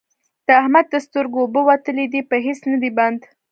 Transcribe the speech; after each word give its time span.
د 0.47 0.47
احمد 0.61 0.85
د 0.91 0.95
سترګو 1.05 1.37
اوبه 1.43 1.61
وتلې 1.69 2.05
دي؛ 2.13 2.21
په 2.29 2.35
هيڅ 2.45 2.59
نه 2.71 2.77
دی 2.81 2.91
بند، 2.97 3.21